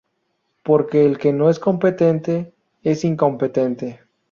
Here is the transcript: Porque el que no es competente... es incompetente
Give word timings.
Porque 0.63 1.05
el 1.05 1.19
que 1.19 1.31
no 1.31 1.47
es 1.51 1.59
competente... 1.59 2.55
es 2.81 3.03
incompetente 3.05 4.01